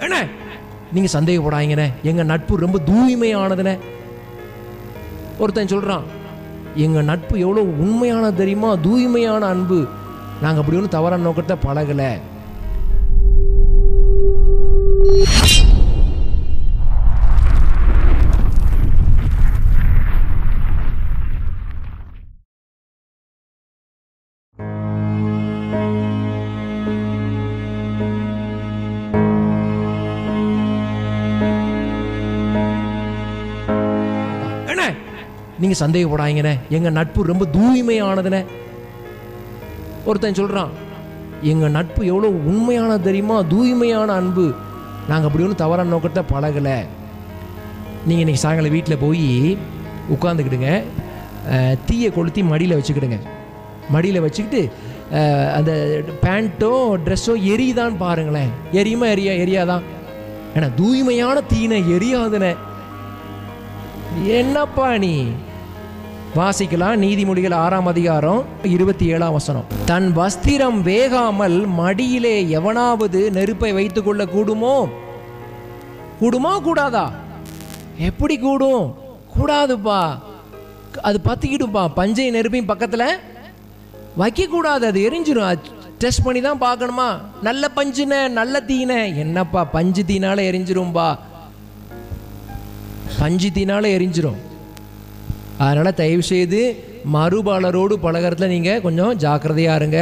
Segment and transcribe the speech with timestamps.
[0.00, 0.26] என்ன?
[0.92, 1.92] நீங்க சந்தேகப்படாதீங்கண்ணே.
[2.02, 3.78] எங்க நட்பு ரொம்ப தூய்மையானதுண்ணே.
[5.38, 6.02] ஒருத்தன் சொல்றான்
[6.74, 8.74] எங்க நட்பு எவ்வளோ உண்மையானது தெரியுமா?
[8.74, 9.86] தூய்மையான அன்பு.
[10.42, 12.20] நாங்கள் அப்படி ஒன்றும் தவறான நோக்கத்தை பழகலை.
[35.60, 36.54] நீங்க சந்தேகப்படாதீங்கண்ணே.
[36.76, 38.42] எங்க நட்பு ரொம்ப தூய்மையானதுண்ணே.
[40.08, 40.70] ஒருத்தன் சொல்றான்
[41.50, 43.36] எங்க நட்பு எவ்வளோ உண்மையானது தெரியுமா?
[43.52, 44.46] தூய்மையான அன்பு.
[45.10, 46.76] நாங்கள் அப்படி ஒன்றும் தவறான நோக்கத்தை பழகலை.
[48.06, 49.28] நீங்கள் இன்றைக்கி சாயங்காலம் வீட்டில் போய்
[50.14, 50.70] உட்காந்துக்கிடுங்க
[51.88, 53.18] தீயை கொளுத்தி மடியில் வச்சுக்கிடுங்க.
[53.94, 54.62] மடியில் வச்சுக்கிட்டு
[55.58, 55.72] அந்த
[56.24, 56.72] பேண்ட்டோ
[57.04, 58.50] ட்ரெஸ்ஸோ எரியுதான்னு பாருங்களேன்.
[58.80, 59.86] எரியுமா எரியா எரியாதான்
[60.56, 62.52] ஏன்னா தூய்மையான தீனை எரியாதுனே
[64.38, 65.14] என்னப்பா நீ?
[66.36, 67.00] வாசிக்கலாம்.
[67.04, 69.64] நீதிமொழிகள் ஆறாம் அதிகாரம் இருபத்தி ஏழாம் வசனம்.
[69.84, 74.88] தன் வஸ்திரம் வேகாமல் மடியிலே எவனாவது நெருப்பை வைத்துக் கொள்ள கூடுமோ
[76.20, 77.12] கூடுமா கூடாதா?
[77.98, 78.94] எப்படி கூடும்?
[79.36, 80.18] கூடாதுப்பா.
[81.02, 81.88] அது பத்திக்கிடும்பா.
[81.94, 83.06] பஞ்சை நெருப்பையும் பக்கத்துல
[84.16, 85.58] வைக்க கூடாது அது எரிஞ்சிடும்
[85.98, 87.18] டெஸ்ட் பண்ணி தான் பார்க்கணுமா?
[87.42, 89.06] நல்ல பஞ்சுன நல்ல தீன.
[89.06, 91.18] என்னப்பா பஞ்சு தீனால எரிஞ்சிரும்பா.
[93.18, 94.48] பஞ்சு தீனால எரிஞ்சிரும்.
[95.66, 96.60] அதனால் தயவு செய்து
[97.14, 100.00] மறுபாளரோடு பழகிறதுல நீங்கள் கொஞ்சம் ஜாக்கிரதையாக இருங்க.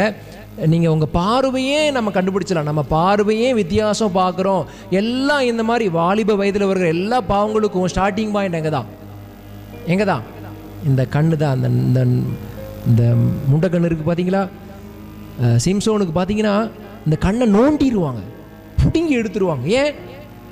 [0.73, 4.63] நீங்கள் உங்கள் பார்வையே நம்ம கண்டுபிடிச்சலாம் நம்ம பார்வையே வித்தியாசம் பார்க்குறோம்.
[5.01, 8.89] எல்லாம் இந்த மாதிரி வாலிப வயதில் வருகிற எல்லா பாவங்களுக்கும் ஸ்டார்டிங் பாயிண்ட் எங்கே தான்
[9.93, 10.25] எங்கே தான்
[10.91, 12.01] இந்த கண்ணு தான் அந்த இந்த
[12.89, 13.03] இந்த
[13.51, 14.43] முண்டை இருக்குது பார்த்தீங்களா
[15.65, 16.57] சிம்சோனுக்கு பார்த்தீங்கன்னா
[17.07, 18.23] இந்த கண்ணை நோண்டிடுவாங்க
[18.81, 19.67] பிடுங்கி எடுத்துருவாங்க.
[19.81, 19.93] ஏன்?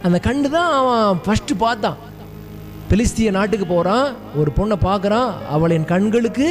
[0.06, 1.96] அந்த கண்ணு தான் அவன் ஃபஸ்ட்டு பார்த்தான்.
[2.90, 4.08] பிலிஸ்திய நாட்டுக்கு போகிறான்
[4.40, 6.46] ஒரு பொண்ணை பார்க்குறான் அவள் என் கண்களுக்கு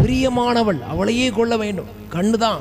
[0.00, 1.88] பிரியமானவள் அவளையே கொள்ள வேண்டும்.
[2.14, 2.60] கண்ணு தான்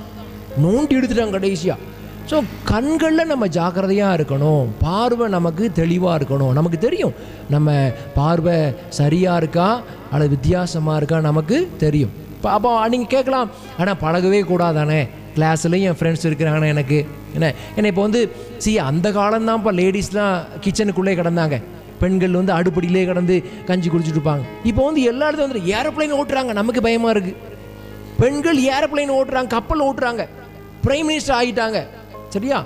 [0.63, 1.91] நோண்டி எடுத்துட்டான் கடைசியாக
[2.29, 2.37] ஸோ
[2.71, 4.67] கண்களில் நம்ம ஜாக்கிரதையாக இருக்கணும்.
[4.83, 6.53] பார்வை நமக்கு தெளிவாக இருக்கணும்.
[6.59, 7.13] நமக்கு தெரியும்.
[7.53, 7.71] நம்ம
[8.17, 8.55] பார்வை
[8.99, 9.67] சரியாக இருக்கா
[10.11, 12.13] அல்லது வித்தியாசமாக இருக்கா நமக்கு தெரியும்.
[12.37, 15.01] இப்போ அப்போ நீங்கள் கேட்கலாம் ஆனால் பழகவே கூடாதானே?
[15.35, 16.99] கிளாஸ்லேயும் என் ஃப்ரெண்ட்ஸ் இருக்கிறாங்கண்ணே எனக்கு.
[17.35, 17.47] என்ன?
[17.75, 18.21] ஏன்னா இப்போ வந்து
[18.63, 21.57] சி அந்த காலம்தான்ப்பா லேடிஸ்லாம் கிச்சனுக்குள்ளே கிடந்தாங்க.
[22.03, 24.45] பெண்கள் வந்து அடுப்படியிலே கடந்து கஞ்சி குடிச்சிட்டு இருப்பாங்க.
[24.63, 26.51] இப்போ வந்து எல்லா இடத்துல வந்து ஏரோப்ளைன் ஓட்டுறாங்க.
[26.53, 27.33] நமக்கு பயமாக இருக்கு.
[28.19, 30.23] பெண்கள் ஏரோப்ளைன் ஓட்டுறாங்க கப்பல் ஓட்டுறாங்க.
[30.85, 31.79] பிரைம் மினிஸ்டர் ஆகிட்டாங்க.
[32.29, 32.65] சரியா?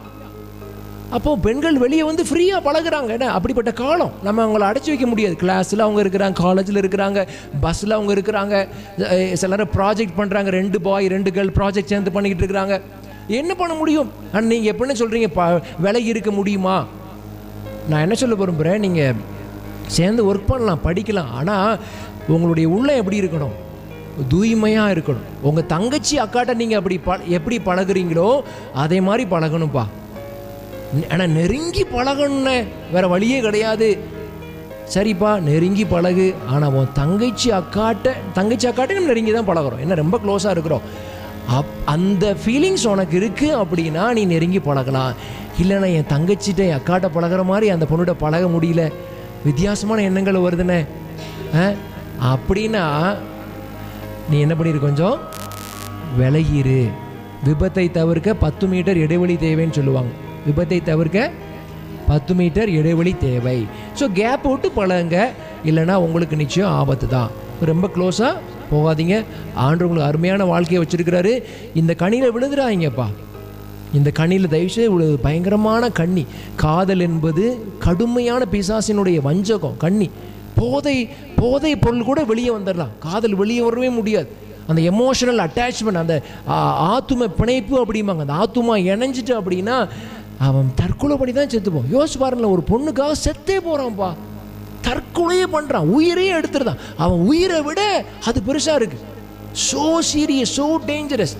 [1.09, 3.07] அப்போது பெண்கள் வெளியே வந்து ஃப்ரீயாக பழகுறாங்க.
[3.07, 3.31] என்ன?
[3.31, 4.11] அப்படிப்பட்ட காலம்.
[4.23, 5.35] நம்ம அவங்கள அடைச்சி வைக்க முடியாது.
[5.41, 7.27] கிளாஸில் அவங்க இருக்கிறாங்க காலேஜில் இருக்கிறாங்க
[7.61, 8.55] பஸ்ஸில் அவங்க இருக்கிறாங்க
[8.97, 12.81] அஹ் ப்ராஜெக்ட் பண்ணுறாங்க ரெண்டு பாய் ரெண்டு கேர்ள் ப்ராஜெக்ட் சேர்ந்து பண்ணிக்கிட்டு இருக்கிறாங்க.
[13.27, 14.11] என்ன பண்ண முடியும்?
[14.33, 16.77] ஆனால் நீங்கள் எப்படின்னு சொல்கிறீங்க ப விலை இருக்க முடியுமா?
[17.89, 19.19] நான் என்ன சொல்ல விரும்புகிறேன் நீங்கள்
[19.97, 21.31] சேர்ந்து ஒர்க் பண்ணலாம் படிக்கலாம்.
[21.39, 21.79] ஆனால்
[22.35, 23.55] உங்களுடைய உள்ளம் எப்படி இருக்கணும்?
[24.33, 25.27] தூய்மையாக இருக்கணும்.
[25.47, 28.29] உங்கள் தங்கச்சி அக்காட்ட நீங்கள் அப்படி ப எப்படி பழகுறீங்களோ
[28.83, 29.85] அதே மாதிரி பழகணும்ப்பா
[31.13, 32.55] ஆனால் நெருங்கி பழகணுன்னு
[32.93, 33.89] வேறு வழியே கிடையாது.
[34.93, 36.27] சரிப்பா நெருங்கி பழகு.
[36.53, 39.83] ஆனால் உன் தங்கச்சி அக்காட்ட தங்கச்சி அக்காட்ட நம்ம நெருங்கி தான் பழகுறோம்.
[39.85, 40.85] என்ன ரொம்ப க்ளோஸாக இருக்கிறோம்.
[41.47, 45.13] அப் அந்த ஃபீலிங்ஸ் உனக்கு இருக்குது அப்படின்னா நீ நெருங்கி பழகலாம்.
[45.61, 48.91] இல்லைன்னா என் தங்கச்சிட்ட என் அக்காட்ட பழகுற மாதிரி அந்த பொண்ணுகிட்ட பழக முடியல.
[49.43, 50.85] வித்தியாசமான எண்ணங்கள் வருதுண்ணே
[51.55, 51.71] ஆ?
[52.35, 53.15] அப்படின்னா
[54.29, 55.19] நீ என்ன பண்ணிரு கொஞ்சம்?
[56.19, 56.91] விலகிரு.
[57.45, 60.09] விபத்தை தவிர்க்க பத்து மீட்டர் இடைவெளி தேவைன்னு சொல்லுவாங்க.
[60.47, 61.31] விபத்தை தவிர்க்க
[62.07, 63.67] பத்து மீட்டர் இடைவெளி தேவை.
[63.99, 65.27] ஸோ கேப் விட்டு பழகுங்க.
[65.65, 67.31] இல்லைன்னா உங்களுக்கு நிச்சயம் ஆபத்து தான்
[67.65, 68.37] ரொம்ப க்ளோஸாக
[68.71, 69.15] போகாதீங்க.
[69.55, 71.43] ஆண்டு உங்களுக்கு அருமையான வாழ்க்கையை வச்சிருக்கிறாரு.
[71.73, 73.07] இந்த கனியில் விழுந்துடாதீங்கப்பா.
[73.93, 76.25] இந்த கண்ணியில் தயவுசெய்து இவ்வளவு பயங்கரமான கண்ணி.
[76.55, 77.43] காதல் என்பது
[77.79, 80.09] கடுமையான பிசாசினுடைய வஞ்சகம் கண்ணி.
[80.55, 82.93] போதை போதை பொருள் கூட வெளியே வந்துடலாம்.
[82.99, 84.29] காதல் வெளியே வரவே முடியாது.
[84.67, 86.21] அந்த எமோஷனல் அட்டாச்மெண்ட் அந்த
[86.95, 88.23] ஆத்தும பிணைப்பு அப்படிம்பாங்க.
[88.25, 89.87] அந்த ஆத்துமா இணைஞ்சிட்டு அப்படின்னா
[90.39, 91.87] அவன் தற்கொலை பண்ணி தான் செத்துப்போம்.
[91.91, 94.09] யோசிச்சு பாருங்களேன் ஒரு பொண்ணுக்காக செத்தே போகிறான்ப்பா
[94.87, 97.81] தற்கொலையே பண்ணுறான் உயிரையே எடுத்துருதான் அவன் உயிரை விட
[98.29, 98.99] அது பெருசாக இருக்கு.
[99.69, 101.35] So serious so dangerous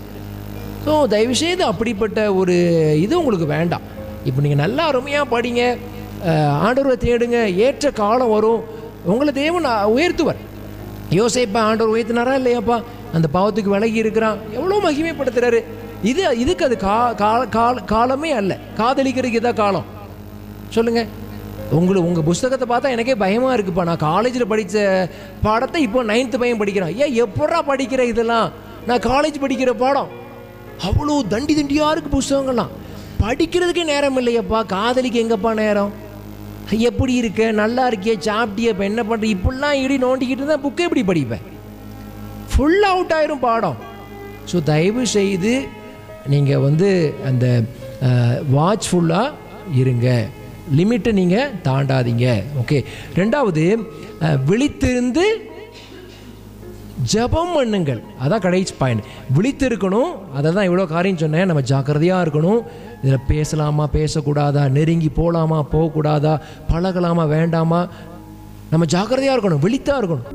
[0.85, 2.55] so தயவுசெய்து அப்படிப்பட்ட ஒரு
[3.05, 3.85] இது உங்களுக்கு வேண்டாம்.
[4.27, 5.63] இப்போ நீங்கள் நல்லா அருமையாக படிங்க.
[6.67, 7.39] ஆண்டவரை தேடுங்க.
[7.65, 8.61] ஏற்ற காலம் வரும்.
[9.11, 10.39] உங்களை தேவன் உயர்த்துவர்.
[11.17, 12.77] யோசிப்பா ஆண்டவர் உயர்த்தினாரா இல்லையாப்பா?
[13.17, 14.39] அந்த பாவத்துக்கு விலகி இருக்கிறான்.
[14.57, 15.59] எவ்வளோ மகிமைப்படுத்துறாரு.
[16.09, 18.53] இது இதுக்கு அது கா கால காலமே அல்ல.
[18.79, 19.87] காதலிக்கிறதுக்கு இதான் காலம்.
[20.75, 21.07] சொல்லுங்கள்
[21.75, 23.83] உங்களை உங்கள் புஸ்தகத்தை பார்த்தா எனக்கே பயமாக இருக்குப்பா.
[23.89, 24.77] நான் காலேஜில் படித்த
[25.45, 26.95] பாடத்தை இப்போ நைன்த்து பையன் படிக்கிறான்.
[27.03, 28.49] ஏன் எப்படா படிக்கிற இதெல்லாம்?
[28.89, 30.11] நான் காலேஜ் படிக்கிற பாடம்.
[30.87, 32.73] அவ்வளோ தண்டி தண்டியாக இருக்குது புஸ்தகங்கள்லாம்.
[33.23, 34.59] படிக்கிறதுக்கே நேரம் இல்லையப்பா.
[34.75, 35.91] காதலிக்கு எங்கப்பா நேரம்?
[36.89, 37.51] எப்படி இருக்க?
[37.61, 38.13] நல்லா இருக்கிய?
[38.27, 38.71] சாப்பிட்டியே?
[38.73, 41.45] இப்போ என்ன பண்ணுற இப்படிலாம் இடி நோண்டிக்கிட்டு இருந்தால் புக்கை எப்படி படிப்பேன்?
[42.51, 43.77] ஃபுல் அவுட் ஆயிரும் பாடம்.
[44.51, 45.53] ஸோ தயவு செய்து
[46.33, 46.89] நீங்கள் வந்து
[47.29, 47.45] அந்த
[48.57, 49.35] வாட்ச்ஃபுல்லாக
[49.83, 50.09] இருங்க.
[50.77, 52.25] லிமிட்டை நீங்கள் தாண்டாதீங்க.
[52.61, 52.79] ஓகே
[53.19, 53.63] ரெண்டாவது
[54.49, 55.25] விழித்திருந்து
[57.11, 58.01] ஜெபம் பண்ணுங்கள்.
[58.23, 59.03] அதான் கடைசி பாயிண்ட்
[59.35, 61.47] விழித்து இருக்கணும் அதை தான் இவ்வளோ காரியம் சொன்னேன்.
[61.49, 62.61] நம்ம ஜாக்கிரதையாக இருக்கணும்.
[63.03, 64.63] இதில் பேசலாமா பேசக்கூடாதா?
[64.77, 66.33] நெருங்கி போகலாமா போகக்கூடாதா?
[66.71, 67.81] பழகலாமா வேண்டாமா?
[68.71, 69.63] நம்ம ஜாக்கிரதையாக இருக்கணும்.
[69.65, 70.29] விழித்தா இருக்கணும்.